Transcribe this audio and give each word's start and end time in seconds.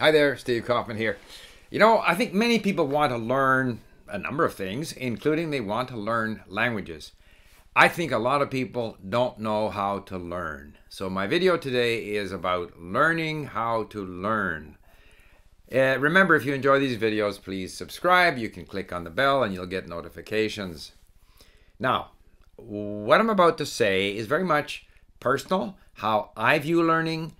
Hi 0.00 0.12
there, 0.12 0.36
Steve 0.36 0.64
Kaufmann 0.64 0.96
here. 0.96 1.18
You 1.70 1.80
know, 1.80 1.98
I 1.98 2.14
think 2.14 2.32
many 2.32 2.60
people 2.60 2.86
want 2.86 3.10
to 3.10 3.18
learn 3.18 3.80
a 4.06 4.16
number 4.16 4.44
of 4.44 4.54
things, 4.54 4.92
including 4.92 5.50
they 5.50 5.60
want 5.60 5.88
to 5.88 5.96
learn 5.96 6.44
languages. 6.46 7.10
I 7.74 7.88
think 7.88 8.12
a 8.12 8.18
lot 8.18 8.40
of 8.40 8.48
people 8.48 8.96
don't 9.08 9.40
know 9.40 9.70
how 9.70 9.98
to 9.98 10.16
learn. 10.16 10.78
So, 10.88 11.10
my 11.10 11.26
video 11.26 11.56
today 11.56 12.14
is 12.14 12.30
about 12.30 12.78
learning 12.78 13.46
how 13.46 13.84
to 13.90 14.06
learn. 14.06 14.76
Uh, 15.74 15.98
remember, 15.98 16.36
if 16.36 16.44
you 16.44 16.54
enjoy 16.54 16.78
these 16.78 16.96
videos, 16.96 17.42
please 17.42 17.74
subscribe. 17.74 18.38
You 18.38 18.50
can 18.50 18.66
click 18.66 18.92
on 18.92 19.02
the 19.02 19.10
bell 19.10 19.42
and 19.42 19.52
you'll 19.52 19.66
get 19.66 19.88
notifications. 19.88 20.92
Now, 21.80 22.12
what 22.54 23.18
I'm 23.18 23.30
about 23.30 23.58
to 23.58 23.66
say 23.66 24.16
is 24.16 24.28
very 24.28 24.44
much 24.44 24.86
personal, 25.18 25.76
how 25.94 26.30
I 26.36 26.60
view 26.60 26.84
learning 26.84 27.32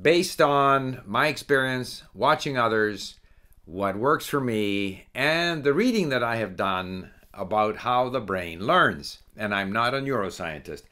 based 0.00 0.40
on 0.40 1.02
my 1.06 1.28
experience 1.28 2.02
watching 2.14 2.58
others, 2.58 3.14
what 3.64 3.96
works 3.96 4.26
for 4.26 4.40
me, 4.40 5.06
and 5.14 5.64
the 5.64 5.72
reading 5.72 6.08
that 6.10 6.22
I 6.22 6.36
have 6.36 6.56
done 6.56 7.10
about 7.32 7.78
how 7.78 8.08
the 8.08 8.20
brain 8.20 8.66
learns. 8.66 9.18
And 9.36 9.54
I'm 9.54 9.72
not 9.72 9.94
a 9.94 9.98
neuroscientist. 9.98 10.82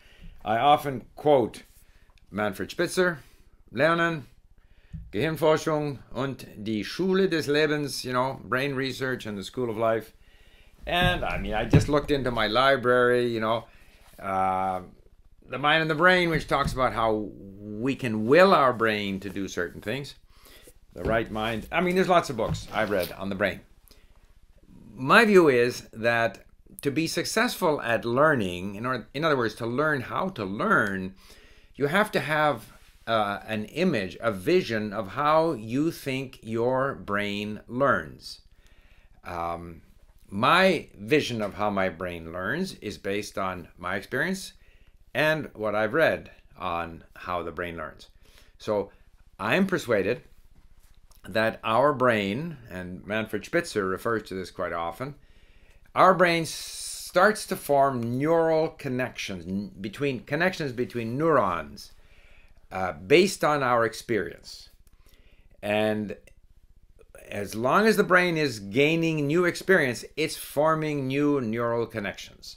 I 0.45 0.59
often 0.59 1.05
quote 1.15 1.63
Manfred 2.31 2.71
Spitzer, 2.71 3.19
Lernen, 3.73 4.25
Gehirnforschung 5.13 5.99
und 6.13 6.47
die 6.65 6.83
Schule 6.83 7.29
des 7.29 7.47
Lebens, 7.47 8.05
you 8.05 8.13
know, 8.13 8.41
brain 8.45 8.75
research 8.75 9.27
and 9.27 9.39
the 9.39 9.45
school 9.45 9.71
of 9.71 9.77
life. 9.77 10.13
And 10.87 11.25
I 11.25 11.39
mean, 11.39 11.55
I 11.55 11.65
just 11.65 11.89
looked 11.89 12.11
into 12.11 12.31
my 12.31 12.49
library, 12.49 13.29
you 13.29 13.41
know, 13.41 13.65
uh, 14.19 14.81
The 15.53 15.59
Mind 15.59 15.83
and 15.83 15.91
the 15.91 15.95
Brain, 15.95 16.31
which 16.31 16.49
talks 16.49 16.73
about 16.73 16.95
how 16.95 17.29
we 17.61 17.95
can 17.95 18.25
will 18.25 18.55
our 18.55 18.73
brain 18.73 19.21
to 19.21 19.29
do 19.29 19.49
certain 19.49 19.83
things. 19.83 20.15
The 20.95 21.05
Right 21.05 21.31
Mind. 21.31 21.67
I 21.71 21.83
mean, 21.83 21.95
there's 21.95 22.09
lots 22.09 22.31
of 22.31 22.39
books 22.39 22.67
I've 22.73 22.89
read 22.89 23.13
on 23.13 23.29
the 23.29 23.35
brain. 23.35 23.61
My 24.95 25.27
view 25.27 25.51
is 25.51 25.83
that 25.93 26.47
to 26.81 26.91
be 26.91 27.07
successful 27.07 27.83
at 27.83 28.07
learning, 28.07 28.77
in, 28.77 29.05
in 29.13 29.25
other 29.27 29.37
words, 29.37 29.55
to 29.57 29.67
learn 29.67 30.01
how 30.01 30.31
to 30.31 30.45
learn, 30.47 31.17
you 31.77 31.89
have 31.89 32.11
to 32.13 32.21
have 32.21 32.73
uh, 33.07 33.41
an 33.47 33.67
image, 33.67 34.17
a 34.23 34.33
vision 34.33 34.95
of 34.95 35.09
how 35.09 35.53
you 35.53 35.91
think 35.91 36.39
your 36.43 36.95
brain 36.95 37.61
learns. 37.69 38.41
Um, 39.23 39.83
my 40.31 40.89
vision 40.99 41.43
of 41.43 41.55
how 41.55 41.69
my 41.69 41.91
brain 41.91 42.33
learns 42.33 42.73
is 42.77 42.97
based 42.97 43.37
on 43.37 43.69
my 43.77 43.97
experience 43.97 44.55
and 45.15 45.51
what 45.55 45.75
I've 45.75 45.95
read 45.95 46.31
on 46.59 47.05
how 47.15 47.43
the 47.43 47.53
brain 47.53 47.77
learns. 47.77 48.09
So 48.59 48.91
I'm 49.39 49.67
persuaded 49.67 50.23
that 51.29 51.61
our 51.63 51.93
brain, 51.93 52.57
and 52.71 53.07
Manfred 53.07 53.45
Spitzer 53.45 53.87
refers 53.87 54.25
to 54.25 54.35
this 54.35 54.51
quite 54.51 54.73
often, 54.73 55.15
our 55.95 56.15
brain 56.15 56.47
starts 56.47 57.47
to 57.47 57.57
form 57.57 58.19
neural 58.19 58.69
connections 58.69 59.71
between 59.81 60.21
connections 60.21 60.73
between 60.73 61.19
neurons 61.19 61.93
uh, 62.71 62.93
based 62.93 63.45
on 63.45 63.63
our 63.63 63.85
experience. 63.85 64.71
And 65.63 66.17
as 67.29 67.55
long 67.55 67.87
as 67.87 67.97
the 67.97 68.05
brain 68.05 68.37
is 68.37 68.59
gaining 68.59 69.27
new 69.27 69.45
experience, 69.45 70.05
it's 70.17 70.37
forming 70.37 71.07
new 71.07 71.41
neural 71.41 71.87
connections. 71.87 72.57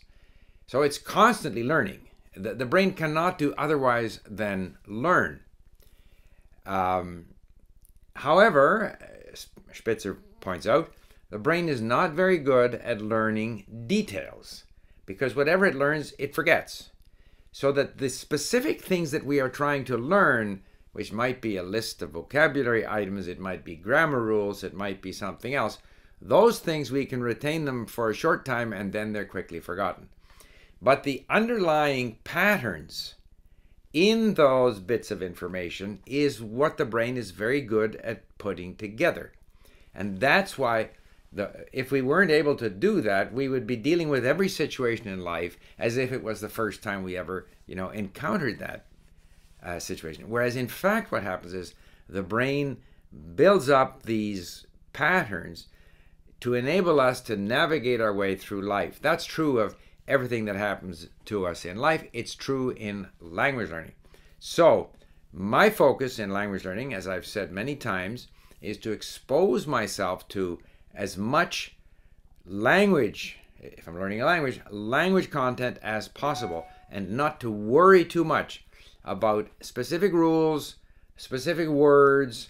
So 0.67 0.81
it's 0.81 0.97
constantly 0.97 1.63
learning. 1.63 2.07
The, 2.35 2.53
the 2.53 2.65
brain 2.65 2.93
cannot 2.93 3.37
do 3.37 3.53
otherwise 3.57 4.19
than 4.29 4.77
learn. 4.85 5.41
Um, 6.65 7.27
however, 8.15 8.97
Spitzer 9.73 10.15
points 10.41 10.67
out, 10.67 10.91
the 11.29 11.39
brain 11.39 11.69
is 11.69 11.81
not 11.81 12.11
very 12.13 12.37
good 12.37 12.75
at 12.75 13.01
learning 13.01 13.85
details 13.87 14.63
because 15.05 15.35
whatever 15.35 15.65
it 15.65 15.75
learns, 15.75 16.13
it 16.17 16.35
forgets. 16.35 16.91
So 17.51 17.71
that 17.71 17.97
the 17.97 18.09
specific 18.09 18.81
things 18.81 19.11
that 19.11 19.25
we 19.25 19.39
are 19.39 19.49
trying 19.49 19.85
to 19.85 19.97
learn, 19.97 20.61
which 20.91 21.13
might 21.13 21.41
be 21.41 21.57
a 21.57 21.63
list 21.63 22.01
of 22.01 22.11
vocabulary 22.11 22.85
items, 22.85 23.27
it 23.27 23.39
might 23.39 23.63
be 23.63 23.75
grammar 23.75 24.21
rules, 24.21 24.63
it 24.63 24.73
might 24.73 25.01
be 25.01 25.11
something 25.11 25.53
else, 25.53 25.77
those 26.21 26.59
things 26.59 26.91
we 26.91 27.05
can 27.05 27.21
retain 27.21 27.65
them 27.65 27.85
for 27.85 28.09
a 28.09 28.15
short 28.15 28.45
time 28.45 28.73
and 28.73 28.91
then 28.91 29.13
they're 29.13 29.25
quickly 29.25 29.59
forgotten. 29.59 30.09
But 30.81 31.03
the 31.03 31.25
underlying 31.29 32.17
patterns 32.23 33.15
in 33.93 34.33
those 34.33 34.79
bits 34.79 35.09
of 35.09 35.23
information 35.23 35.99
is 36.05 36.41
what 36.41 36.77
the 36.77 36.85
brain 36.85 37.15
is 37.15 37.31
very 37.31 37.61
good 37.61 37.95
at 37.97 38.37
putting 38.37 38.75
together. 38.75 39.31
And 39.93 40.19
that's 40.19 40.57
why 40.57 40.89
the, 41.31 41.65
if 41.71 41.91
we 41.91 42.01
weren't 42.01 42.31
able 42.31 42.55
to 42.57 42.69
do 42.69 43.01
that, 43.01 43.33
we 43.33 43.47
would 43.47 43.65
be 43.65 43.77
dealing 43.77 44.09
with 44.09 44.25
every 44.25 44.49
situation 44.49 45.07
in 45.07 45.21
life 45.21 45.57
as 45.79 45.97
if 45.97 46.11
it 46.11 46.23
was 46.23 46.41
the 46.41 46.49
first 46.49 46.83
time 46.83 47.03
we 47.03 47.17
ever, 47.17 47.47
you 47.65 47.75
know, 47.75 47.89
encountered 47.89 48.59
that 48.59 48.85
uh, 49.63 49.79
situation. 49.79 50.29
Whereas 50.29 50.55
in 50.55 50.67
fact, 50.67 51.11
what 51.11 51.23
happens 51.23 51.53
is 51.53 51.73
the 52.07 52.21
brain 52.21 52.77
builds 53.35 53.69
up 53.69 54.03
these 54.03 54.65
patterns 54.93 55.67
to 56.41 56.53
enable 56.53 56.99
us 56.99 57.21
to 57.21 57.37
navigate 57.37 58.01
our 58.01 58.13
way 58.13 58.35
through 58.35 58.61
life. 58.61 58.99
That's 59.01 59.25
true 59.25 59.59
of 59.59 59.75
everything 60.07 60.45
that 60.45 60.55
happens 60.55 61.07
to 61.25 61.45
us 61.45 61.65
in 61.65 61.77
life. 61.77 62.03
It's 62.13 62.35
true 62.35 62.71
in 62.71 63.07
language 63.19 63.71
learning. 63.71 63.93
So, 64.39 64.89
my 65.33 65.69
focus 65.69 66.19
in 66.19 66.29
language 66.29 66.65
learning, 66.65 66.93
as 66.93 67.07
I've 67.07 67.25
said 67.25 67.51
many 67.51 67.75
times, 67.75 68.27
is 68.61 68.77
to 68.77 68.91
expose 68.91 69.67
myself 69.67 70.27
to 70.29 70.59
as 70.93 71.17
much 71.17 71.75
language, 72.45 73.37
if 73.59 73.87
I'm 73.87 73.99
learning 73.99 74.21
a 74.21 74.25
language, 74.25 74.61
language 74.69 75.29
content 75.29 75.77
as 75.81 76.07
possible, 76.07 76.65
and 76.89 77.11
not 77.11 77.39
to 77.41 77.51
worry 77.51 78.05
too 78.05 78.23
much 78.23 78.63
about 79.03 79.47
specific 79.61 80.13
rules, 80.13 80.75
specific 81.17 81.67
words. 81.67 82.49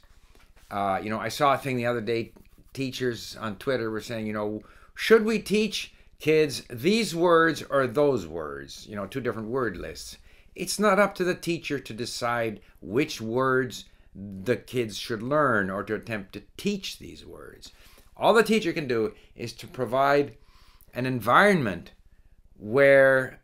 Uh, 0.69 0.99
you 1.01 1.09
know, 1.09 1.19
I 1.19 1.29
saw 1.29 1.53
a 1.53 1.57
thing 1.57 1.77
the 1.77 1.85
other 1.85 2.01
day. 2.01 2.33
Teachers 2.73 3.37
on 3.39 3.55
Twitter 3.55 3.89
were 3.89 4.01
saying, 4.01 4.27
you 4.27 4.33
know, 4.33 4.61
should 4.95 5.23
we 5.23 5.39
teach 5.39 5.93
kids 6.19 6.63
these 6.69 7.15
words 7.15 7.63
or 7.69 7.87
those 7.87 8.27
words? 8.27 8.85
You 8.87 8.95
know, 8.95 9.05
two 9.05 9.21
different 9.21 9.49
word 9.49 9.77
lists. 9.77 10.17
It's 10.55 10.79
not 10.79 10.99
up 10.99 11.15
to 11.15 11.23
the 11.23 11.35
teacher 11.35 11.79
to 11.79 11.93
decide 11.93 12.61
which 12.81 13.19
words 13.19 13.85
the 14.15 14.55
kids 14.55 14.97
should 14.97 15.21
learn 15.21 15.69
or 15.69 15.83
to 15.83 15.95
attempt 15.95 16.33
to 16.33 16.43
teach 16.55 16.97
these 16.97 17.25
words. 17.25 17.71
All 18.15 18.33
the 18.33 18.43
teacher 18.43 18.71
can 18.71 18.87
do 18.87 19.13
is 19.35 19.51
to 19.53 19.67
provide 19.67 20.37
an 20.93 21.05
environment 21.05 21.91
where 22.57 23.41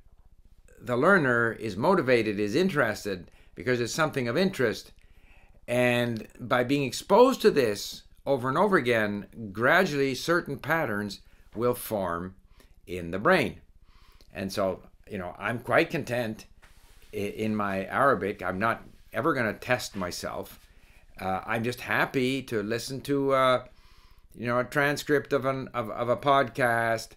the 0.79 0.95
learner 0.95 1.51
is 1.51 1.75
motivated, 1.75 2.39
is 2.39 2.55
interested, 2.55 3.29
because 3.55 3.81
it's 3.81 3.93
something 3.93 4.27
of 4.29 4.38
interest. 4.38 4.93
And 5.67 6.27
by 6.39 6.63
being 6.63 6.83
exposed 6.83 7.41
to 7.41 7.51
this 7.51 8.03
over 8.25 8.47
and 8.47 8.57
over 8.57 8.77
again, 8.77 9.27
gradually 9.51 10.15
certain 10.15 10.57
patterns 10.57 11.19
will 11.53 11.73
form 11.73 12.35
in 12.88 13.12
the 13.12 13.19
brain. 13.19 13.62
And 14.34 14.52
so, 14.52 14.81
you 15.09 15.18
know, 15.18 15.36
I'm 15.38 15.59
quite 15.59 15.90
content 15.90 16.46
in 17.12 17.56
my 17.56 17.86
Arabic. 17.86 18.42
I'm 18.42 18.59
not 18.59 18.84
ever 19.14 19.34
going 19.34 19.52
to 19.52 19.59
test 19.59 19.96
myself. 19.96 20.59
Uh, 21.19 21.42
I'm 21.46 21.64
just 21.64 21.81
happy 21.81 22.42
to 22.44 22.64
listen 22.64 23.02
to, 23.02 23.34
uh, 23.34 23.64
you 24.36 24.47
know, 24.47 24.59
a 24.59 24.64
transcript 24.64 25.34
of 25.34 25.46
an 25.46 25.68
of, 25.74 25.90
of 25.92 26.09
a 26.09 26.18
podcast, 26.18 27.09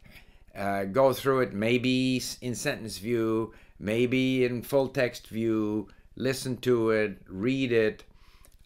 uh, 0.57 0.85
go 0.85 1.13
through 1.13 1.41
it 1.41 1.53
maybe 1.53 2.21
in 2.41 2.55
sentence 2.55 2.99
view, 2.99 3.55
maybe 3.79 4.45
in 4.45 4.63
full 4.63 4.89
text 4.89 5.29
view, 5.29 5.89
listen 6.17 6.57
to 6.59 6.91
it, 6.91 7.19
read 7.29 7.73
it. 7.73 8.05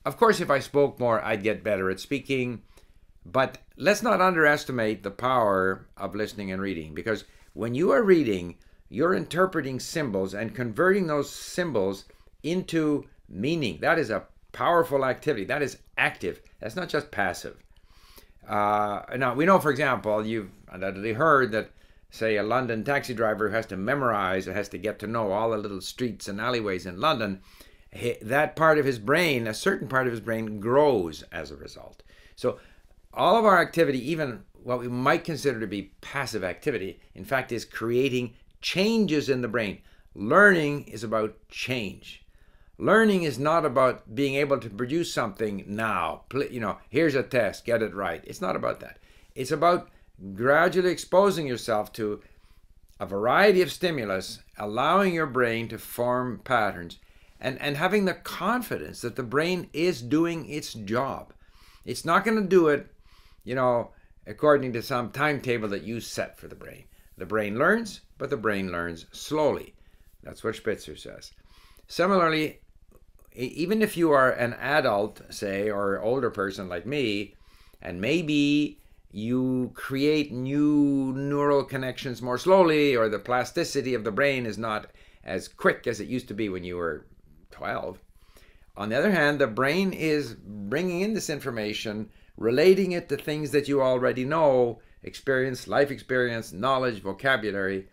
Of 0.05 0.17
course, 0.17 0.41
if 0.41 0.51
I 0.51 0.59
spoke 0.59 0.99
more, 0.99 1.23
I'd 1.23 1.43
get 1.43 1.63
better 1.63 1.91
at 1.91 2.01
speaking. 2.01 2.63
But 3.25 3.59
let's 3.77 4.03
not 4.03 4.21
underestimate 4.21 5.03
the 5.03 5.11
power 5.11 5.87
of 5.97 6.15
listening 6.15 6.51
and 6.51 6.63
reading 6.63 6.95
because 6.95 7.25
when 7.53 7.75
you 7.75 7.91
are 7.91 8.03
reading, 8.03 8.57
you're 8.89 9.15
interpreting 9.15 9.81
symbols 9.81 10.35
and 10.35 10.55
converting 10.55 11.07
those 11.07 11.31
symbols 11.31 12.05
into 12.43 13.05
meaning. 13.29 13.79
That 13.81 13.99
is 13.99 14.11
a 14.11 14.25
powerful 14.53 15.05
activity. 15.05 15.45
That 15.45 15.63
is 15.63 15.79
active. 15.97 16.41
That's 16.61 16.77
not 16.77 16.89
just 16.89 17.11
passive. 17.11 17.57
Uh, 18.49 19.03
now, 19.17 19.35
we 19.35 19.45
know, 19.45 19.59
for 19.59 19.71
example, 19.71 20.25
you've 20.25 20.51
undoubtedly 20.71 21.13
heard 21.13 21.53
that, 21.53 21.71
say, 22.11 22.37
a 22.37 22.43
London 22.43 22.83
taxi 22.83 23.13
driver 23.13 23.51
has 23.51 23.67
to 23.67 23.77
memorize, 23.77 24.49
or 24.49 24.55
has 24.55 24.71
to 24.71 24.79
get 24.79 24.99
to 25.01 25.07
know 25.07 25.33
all 25.33 25.51
the 25.51 25.59
little 25.59 25.83
streets 25.83 26.29
and 26.29 26.41
alleyways 26.41 26.87
in 26.87 26.99
London. 26.99 27.43
That 28.23 28.57
part 28.57 28.79
of 28.79 28.87
his 28.87 28.99
brain, 28.99 29.47
a 29.47 29.55
certain 29.55 29.89
part 29.89 30.07
of 30.07 30.13
his 30.13 30.21
brain, 30.21 30.61
grows 30.61 31.25
as 31.31 31.51
a 31.51 31.57
result. 31.57 32.03
So, 32.37 32.59
all 33.19 33.37
of 33.37 33.45
our 33.45 33.61
activity, 33.61 34.11
even 34.11 34.45
what 34.63 34.79
we 34.79 34.89
might 34.89 35.25
consider 35.25 35.61
to 35.61 35.67
be 35.67 35.93
passive 36.01 36.45
activity, 36.45 37.01
in 37.15 37.25
fact, 37.25 37.53
is 37.53 37.65
creating 37.65 38.35
changes 38.61 39.29
in 39.29 39.43
the 39.43 39.49
brain. 39.49 39.79
Learning 40.15 40.85
is 40.85 41.05
about 41.05 41.37
change. 41.49 42.25
Learning 42.79 43.25
is 43.25 43.39
not 43.39 43.65
about 43.65 44.15
being 44.15 44.37
able 44.37 44.59
to 44.59 44.71
produce 44.71 45.13
something 45.13 45.65
now. 45.67 46.23
You 46.33 46.61
know, 46.61 46.79
here's 46.89 47.17
a 47.17 47.25
test, 47.25 47.65
get 47.65 47.83
it 47.83 47.95
right. 47.95 48.23
It's 48.25 48.41
not 48.41 48.55
about 48.55 48.79
that. 48.81 48.99
It's 49.35 49.51
about 49.51 49.91
gradually 50.35 50.91
exposing 50.91 51.47
yourself 51.47 51.93
to 51.95 52.21
a 53.01 53.07
variety 53.07 53.63
of 53.63 53.73
stimulus, 53.73 54.41
allowing 54.57 55.15
your 55.15 55.27
brain 55.27 55.69
to 55.69 55.79
form 55.79 56.41
patterns, 56.45 56.99
and, 57.41 57.61
and 57.61 57.77
having 57.77 58.05
the 58.05 58.15
confidence 58.15 59.01
that 59.01 59.17
the 59.17 59.23
brain 59.23 59.69
is 59.73 60.03
doing 60.03 60.49
its 60.49 60.73
job. 60.73 61.33
It's 61.85 62.05
not 62.05 62.25
going 62.25 62.37
to 62.37 62.49
do 62.49 62.69
it, 62.69 62.93
you 63.49 63.55
know, 63.55 63.93
according 64.27 64.75
to 64.75 64.83
some 64.83 65.11
timetable 65.11 65.69
that 65.71 65.83
you 65.83 66.01
set 66.01 66.39
for 66.39 66.49
the 66.49 66.55
brain. 66.55 66.85
The 67.17 67.25
brain 67.25 67.59
learns, 67.59 68.03
but 68.19 68.29
the 68.29 68.37
brain 68.37 68.71
learns 68.71 69.07
slowly. 69.11 69.75
That's 70.23 70.45
what 70.45 70.57
Spitzer 70.57 70.97
says. 70.97 71.33
Similarly, 71.87 72.61
even 73.33 73.81
if 73.81 73.97
you 73.97 74.11
are 74.11 74.31
an 74.31 74.53
adult, 74.53 75.23
say, 75.31 75.71
or 75.71 76.03
older 76.03 76.31
person 76.31 76.69
like 76.69 76.85
me, 76.85 77.37
and 77.81 78.03
maybe 78.03 78.81
you 79.11 79.71
create 79.73 80.31
new 80.31 81.15
neural 81.17 81.65
connections 81.65 82.21
more 82.21 82.37
slowly, 82.37 82.95
or 82.95 83.09
the 83.09 83.19
plasticity 83.19 83.95
of 83.95 84.05
the 84.05 84.13
brain 84.13 84.45
is 84.45 84.59
not 84.59 84.91
as 85.25 85.49
quick 85.49 85.87
as 85.87 86.01
it 86.01 86.09
used 86.09 86.29
to 86.29 86.35
be 86.35 86.51
when 86.51 86.65
you 86.65 86.77
were 86.77 87.07
12. 87.53 87.99
On 88.77 88.91
the 88.91 88.99
other 88.99 89.11
hand, 89.11 89.39
the 89.39 89.47
brain 89.47 89.95
is 89.95 90.35
bringing 90.35 91.01
in 91.01 91.15
this 91.15 91.31
information, 91.31 92.11
relating 92.39 92.93
it 92.93 93.09
to 93.09 93.17
things 93.17 93.51
that 93.51 93.69
you 93.69 93.83
already 93.83 94.25
know 94.25 94.79
experience, 95.03 95.69
life 95.69 95.91
experience, 95.91 96.53
knowledge, 96.53 97.03
vocabulary, 97.03 97.89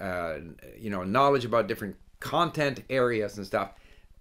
uh, 0.00 0.36
you 0.76 0.90
know, 0.90 1.04
knowledge 1.04 1.44
about 1.44 1.68
different 1.68 1.96
content 2.20 2.82
areas 2.90 3.38
and 3.38 3.46
stuff, 3.46 3.70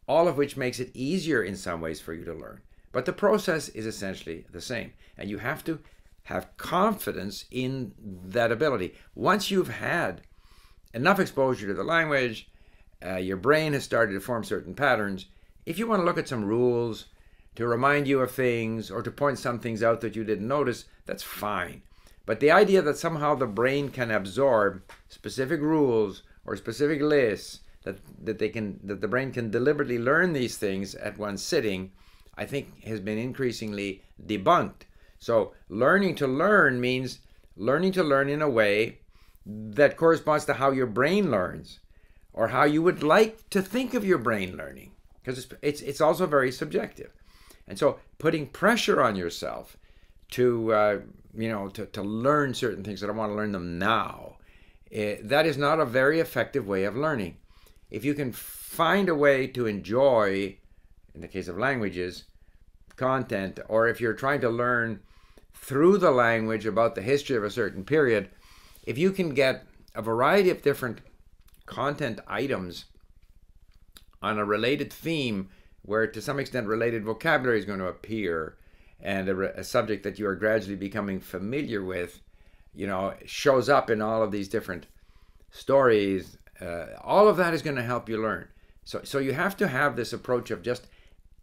all 0.07 0.27
of 0.27 0.37
which 0.37 0.55
makes 0.55 0.79
it 0.79 0.91
easier 0.93 1.43
in 1.43 1.55
some 1.55 1.81
ways 1.81 1.99
for 1.99 2.13
you 2.13 2.23
to 2.23 2.33
learn. 2.33 2.61
But 2.91 3.05
the 3.05 3.13
process 3.13 3.67
is 3.69 3.85
essentially 3.85 4.45
the 4.51 4.61
same. 4.61 4.93
And 5.17 5.29
you 5.29 5.39
have 5.39 5.63
to 5.65 5.79
have 6.23 6.55
confidence 6.57 7.45
in 7.51 7.93
that 8.25 8.51
ability. 8.51 8.93
Once 9.15 9.49
you've 9.49 9.69
had 9.69 10.21
enough 10.93 11.19
exposure 11.19 11.67
to 11.67 11.73
the 11.73 11.83
language, 11.83 12.49
uh, 13.05 13.15
your 13.15 13.37
brain 13.37 13.73
has 13.73 13.83
started 13.83 14.13
to 14.13 14.19
form 14.19 14.43
certain 14.43 14.75
patterns. 14.75 15.25
If 15.65 15.79
you 15.79 15.87
want 15.87 16.01
to 16.01 16.05
look 16.05 16.17
at 16.17 16.27
some 16.27 16.45
rules 16.45 17.05
to 17.57 17.67
remind 17.67 18.07
you 18.07 18.19
of 18.19 18.29
things 18.29 18.91
or 18.91 19.01
to 19.01 19.09
point 19.09 19.39
some 19.39 19.59
things 19.59 19.81
out 19.81 19.99
that 20.01 20.15
you 20.15 20.23
didn't 20.23 20.47
notice, 20.47 20.85
that's 21.07 21.23
fine. 21.23 21.81
But 22.23 22.39
the 22.39 22.51
idea 22.51 22.83
that 22.83 22.99
somehow 22.99 23.33
the 23.33 23.47
brain 23.47 23.89
can 23.89 24.11
absorb 24.11 24.83
specific 25.09 25.59
rules 25.59 26.21
or 26.45 26.55
specific 26.55 27.01
lists 27.01 27.61
that, 27.83 27.97
that 28.23 28.37
they 28.37 28.49
can 28.49 28.79
that 28.83 29.01
the 29.01 29.07
brain 29.07 29.31
can 29.31 29.49
deliberately 29.49 29.97
learn 29.97 30.33
these 30.33 30.55
things 30.55 30.93
at 30.93 31.17
one 31.17 31.35
sitting, 31.35 31.91
I 32.37 32.45
think 32.45 32.83
has 32.83 32.99
been 32.99 33.17
increasingly 33.17 34.03
debunked. 34.23 34.85
So 35.17 35.53
learning 35.67 36.13
to 36.15 36.27
learn 36.27 36.79
means 36.79 37.19
learning 37.55 37.93
to 37.93 38.03
learn 38.03 38.29
in 38.29 38.43
a 38.43 38.49
way 38.49 38.99
that 39.47 39.97
corresponds 39.97 40.45
to 40.45 40.53
how 40.53 40.69
your 40.69 40.85
brain 40.85 41.31
learns 41.31 41.79
or 42.33 42.49
how 42.49 42.65
you 42.65 42.83
would 42.83 43.01
like 43.01 43.49
to 43.49 43.63
think 43.63 43.95
of 43.95 44.05
your 44.05 44.19
brain 44.19 44.55
learning 44.55 44.91
because 45.23 45.43
it's, 45.43 45.53
it's, 45.63 45.81
it's 45.81 46.01
also 46.01 46.27
very 46.27 46.51
subjective. 46.51 47.11
And 47.67 47.77
so 47.77 47.99
putting 48.17 48.47
pressure 48.47 49.01
on 49.01 49.15
yourself 49.15 49.77
to, 50.31 50.73
uh, 50.73 50.99
you 51.35 51.49
know, 51.49 51.69
to, 51.69 51.85
to 51.87 52.01
learn 52.01 52.53
certain 52.53 52.83
things 52.83 53.01
that 53.01 53.09
I 53.09 53.13
want 53.13 53.31
to 53.31 53.35
learn 53.35 53.51
them 53.51 53.77
now, 53.77 54.37
it, 54.89 55.19
eh, 55.19 55.21
that 55.23 55.45
is 55.45 55.57
not 55.57 55.79
a 55.79 55.85
very 55.85 56.19
effective 56.19 56.67
way 56.67 56.85
of 56.85 56.95
learning. 56.95 57.37
If 57.89 58.05
you 58.05 58.13
can 58.13 58.31
find 58.31 59.09
a 59.09 59.15
way 59.15 59.47
to 59.47 59.65
enjoy, 59.65 60.57
in 61.13 61.21
the 61.21 61.27
case 61.27 61.47
of 61.47 61.57
languages, 61.57 62.25
content, 62.95 63.59
or 63.67 63.87
if 63.87 64.01
you're 64.01 64.13
trying 64.13 64.41
to 64.41 64.49
learn 64.49 65.01
through 65.53 65.97
the 65.97 66.11
language 66.11 66.65
about 66.65 66.95
the 66.95 67.01
history 67.01 67.35
of 67.35 67.43
a 67.43 67.51
certain 67.51 67.83
period, 67.83 68.29
if 68.83 68.97
you 68.97 69.11
can 69.11 69.33
get 69.33 69.65
a 69.95 70.01
variety 70.01 70.49
of 70.49 70.61
different 70.61 71.01
content 71.65 72.19
items 72.27 72.85
on 74.21 74.37
a 74.37 74.45
related 74.45 74.91
theme 74.91 75.49
where 75.87 76.05
to 76.05 76.21
some 76.21 76.39
extent 76.39 76.67
related 76.67 77.03
vocabulary 77.03 77.57
is 77.57 77.65
going 77.65 77.79
to 77.79 77.87
appear 77.87 78.55
and 79.01 79.27
a, 79.27 79.59
a, 79.59 79.63
subject 79.63 80.03
that 80.03 80.19
you 80.19 80.27
are 80.27 80.35
gradually 80.35 80.75
becoming 80.75 81.19
familiar 81.19 81.83
with 81.83 82.21
you 82.75 82.85
know 82.85 83.13
shows 83.25 83.67
up 83.67 83.89
in 83.89 84.01
all 84.01 84.21
of 84.21 84.31
these 84.31 84.47
different 84.47 84.85
stories 85.49 86.37
uh, 86.61 86.85
all 87.03 87.27
of 87.27 87.37
that 87.37 87.53
is 87.53 87.63
going 87.63 87.75
to 87.75 87.83
help 87.83 88.07
you 88.07 88.21
learn 88.21 88.47
so 88.83 89.01
so 89.03 89.17
you 89.17 89.33
have 89.33 89.57
to 89.57 89.67
have 89.67 89.95
this 89.95 90.13
approach 90.13 90.51
of 90.51 90.61
just 90.61 90.87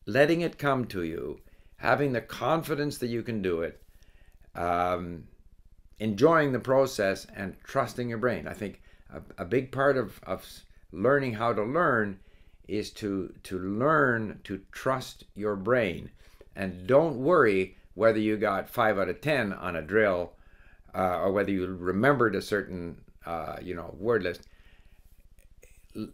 letting 0.06 0.40
it 0.40 0.58
come 0.58 0.84
to 0.84 1.02
you 1.02 1.40
having 1.78 2.12
the 2.12 2.20
confidence 2.20 2.98
that 2.98 3.08
you 3.08 3.22
can 3.22 3.42
do 3.42 3.60
it 3.60 3.82
um, 4.54 5.24
enjoying 5.98 6.52
the 6.52 6.58
process 6.58 7.26
and 7.34 7.56
trusting 7.64 8.08
your 8.08 8.18
brain. 8.18 8.46
I 8.48 8.52
think 8.52 8.80
a, 9.12 9.42
a 9.42 9.44
big 9.44 9.72
part 9.72 9.96
of, 9.96 10.20
of 10.24 10.46
learning 10.92 11.34
how 11.34 11.52
to 11.52 11.62
learn 11.62 12.20
is 12.68 12.90
to 12.90 13.32
to 13.42 13.58
learn 13.58 14.40
to 14.44 14.60
trust 14.72 15.24
your 15.34 15.56
brain 15.56 16.10
and 16.56 16.86
don't 16.86 17.16
worry 17.16 17.76
whether 17.94 18.18
you 18.18 18.36
got 18.36 18.68
five 18.68 18.98
out 18.98 19.08
of 19.08 19.20
ten 19.20 19.52
on 19.52 19.76
a 19.76 19.82
drill 19.82 20.32
uh, 20.94 21.18
or 21.18 21.32
whether 21.32 21.50
you 21.50 21.66
remembered 21.66 22.34
a 22.34 22.42
certain 22.42 22.96
uh, 23.26 23.56
you 23.62 23.74
know 23.74 23.94
word 23.98 24.22
list 24.22 24.42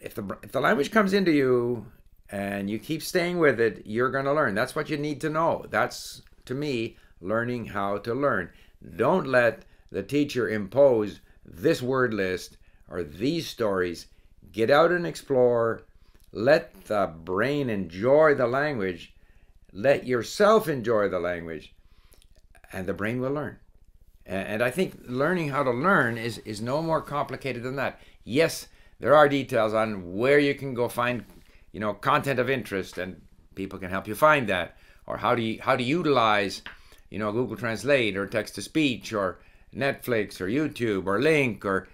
if 0.00 0.14
the 0.14 0.38
if 0.42 0.52
the 0.52 0.60
language 0.60 0.90
comes 0.90 1.12
into 1.12 1.32
you 1.32 1.86
and 2.30 2.70
you 2.70 2.78
keep 2.78 3.02
staying 3.02 3.38
with 3.38 3.60
it 3.60 3.82
you're 3.86 4.10
going 4.10 4.24
to 4.24 4.32
learn 4.32 4.54
that's 4.54 4.74
what 4.74 4.90
you 4.90 4.96
need 4.96 5.20
to 5.20 5.30
know 5.30 5.64
that's 5.70 6.22
to 6.44 6.54
me 6.54 6.96
learning 7.20 7.66
how 7.66 7.98
to 7.98 8.14
learn. 8.14 8.50
Don't 8.96 9.26
let 9.26 9.64
the 9.90 10.02
teacher 10.02 10.48
impose 10.48 11.20
this 11.44 11.82
word 11.82 12.14
list 12.14 12.56
or 12.88 13.02
these 13.02 13.46
stories. 13.46 14.06
Get 14.52 14.70
out 14.70 14.90
and 14.90 15.06
explore. 15.06 15.82
Let 16.32 16.84
the 16.84 17.06
brain 17.06 17.68
enjoy 17.68 18.34
the 18.34 18.46
language. 18.46 19.14
Let 19.72 20.06
yourself 20.06 20.68
enjoy 20.68 21.08
the 21.08 21.20
language, 21.20 21.74
and 22.72 22.86
the 22.86 22.94
brain 22.94 23.20
will 23.20 23.32
learn. 23.32 23.58
And 24.26 24.62
I 24.62 24.70
think 24.70 24.94
learning 25.06 25.48
how 25.48 25.64
to 25.64 25.70
learn 25.70 26.16
is, 26.16 26.38
is 26.38 26.60
no 26.60 26.82
more 26.82 27.02
complicated 27.02 27.62
than 27.62 27.76
that. 27.76 28.00
Yes, 28.22 28.68
there 29.00 29.16
are 29.16 29.28
details 29.28 29.74
on 29.74 30.14
where 30.16 30.38
you 30.38 30.54
can 30.54 30.74
go 30.74 30.88
find, 30.88 31.24
you 31.72 31.80
know, 31.80 31.94
content 31.94 32.38
of 32.38 32.48
interest, 32.48 32.98
and 32.98 33.20
people 33.54 33.78
can 33.78 33.90
help 33.90 34.06
you 34.06 34.14
find 34.14 34.48
that, 34.48 34.76
or 35.06 35.16
how 35.16 35.34
do 35.34 35.42
you 35.42 35.60
how 35.60 35.74
to 35.74 35.82
utilize 35.82 36.62
you 37.10 37.18
know, 37.18 37.32
Google 37.32 37.56
Translate 37.56 38.16
or 38.16 38.26
text 38.26 38.54
to 38.54 38.62
speech 38.62 39.12
or 39.12 39.40
Netflix 39.74 40.40
or 40.40 40.46
YouTube 40.46 41.06
or 41.06 41.18
LingQ 41.18 41.64
or 41.64 41.88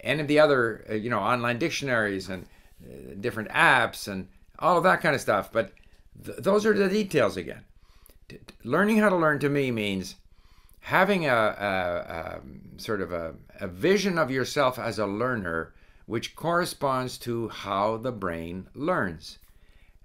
any 0.00 0.20
of 0.20 0.28
the 0.28 0.38
other, 0.38 0.86
uh, 0.88 0.94
you 0.94 1.10
know, 1.10 1.18
online 1.18 1.58
dictionaries 1.58 2.28
and 2.28 2.46
Uh, 2.82 3.14
different 3.20 3.50
apps 3.50 4.08
and 4.08 4.28
all 4.58 4.76
of 4.76 4.84
that 4.84 5.00
kind 5.00 5.14
of 5.14 5.20
stuff. 5.20 5.52
But 5.52 5.72
th- 6.24 6.38
those 6.38 6.64
are 6.64 6.74
the 6.74 6.88
details 6.88 7.36
again. 7.36 7.64
Learning 8.64 8.98
how 8.98 9.08
to 9.08 9.16
learn 9.16 9.38
to 9.40 9.48
me 9.48 9.70
means 9.70 10.16
having 10.80 11.26
a, 11.26 11.34
a, 11.34 11.34
a 11.34 12.36
um, 12.36 12.60
sort 12.78 13.00
of 13.00 13.12
a, 13.12 13.34
a 13.60 13.68
vision 13.68 14.18
of 14.18 14.30
yourself 14.30 14.78
as 14.78 14.98
a 14.98 15.06
learner 15.06 15.74
which 16.06 16.34
corresponds 16.34 17.18
to 17.18 17.48
how 17.48 17.96
the 17.96 18.12
brain 18.12 18.68
learns. 18.74 19.38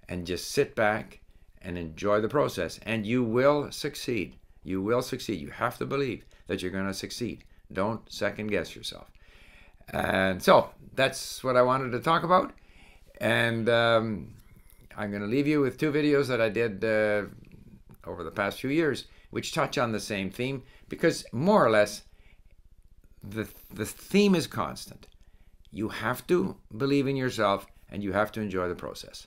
And 0.08 0.26
just 0.26 0.50
sit 0.50 0.76
back 0.76 1.20
and 1.62 1.76
enjoy 1.76 2.20
the 2.20 2.28
process, 2.28 2.78
and 2.84 3.04
you 3.04 3.24
will 3.24 3.72
succeed. 3.72 4.36
You 4.62 4.80
will 4.80 5.02
succeed. 5.02 5.40
You 5.40 5.50
have 5.50 5.78
to 5.78 5.86
believe 5.86 6.24
that 6.46 6.62
you're 6.62 6.70
going 6.70 6.86
to 6.86 6.94
succeed. 6.94 7.42
Don't 7.72 8.00
second 8.12 8.48
guess 8.48 8.76
yourself. 8.76 9.10
And 9.88 10.40
so 10.40 10.70
that's 10.94 11.42
what 11.42 11.56
I 11.56 11.62
wanted 11.62 11.90
to 11.92 12.00
talk 12.00 12.22
about. 12.22 12.52
And 13.18 13.68
um, 13.68 14.34
I'm 14.96 15.10
going 15.10 15.22
to 15.22 15.28
leave 15.28 15.46
you 15.46 15.60
with 15.60 15.78
two 15.78 15.92
videos 15.92 16.28
that 16.28 16.40
I 16.40 16.48
did 16.48 16.84
uh, 16.84 17.24
over 18.06 18.24
the 18.24 18.30
past 18.30 18.60
few 18.60 18.70
years, 18.70 19.06
which 19.30 19.52
touch 19.52 19.78
on 19.78 19.92
the 19.92 20.00
same 20.00 20.30
theme 20.30 20.62
because 20.88 21.24
more 21.32 21.64
or 21.64 21.70
less 21.70 22.02
the, 23.22 23.48
the 23.72 23.86
theme 23.86 24.34
is 24.34 24.46
constant. 24.46 25.06
You 25.70 25.88
have 25.88 26.26
to 26.28 26.56
believe 26.76 27.06
in 27.06 27.16
yourself 27.16 27.66
and 27.90 28.02
you 28.02 28.12
have 28.12 28.32
to 28.32 28.40
enjoy 28.40 28.68
the 28.68 28.74
process. 28.74 29.26